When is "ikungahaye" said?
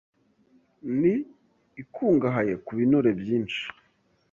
1.81-2.53